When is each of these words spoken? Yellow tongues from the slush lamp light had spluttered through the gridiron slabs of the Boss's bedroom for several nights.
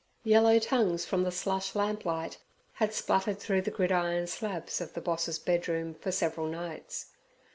Yellow 0.23 0.57
tongues 0.57 1.05
from 1.05 1.21
the 1.21 1.31
slush 1.31 1.75
lamp 1.75 2.05
light 2.05 2.39
had 2.73 2.91
spluttered 2.91 3.37
through 3.37 3.61
the 3.61 3.69
gridiron 3.69 4.25
slabs 4.25 4.81
of 4.81 4.95
the 4.95 4.99
Boss's 5.01 5.37
bedroom 5.37 5.93
for 5.93 6.11
several 6.11 6.47
nights. 6.47 7.11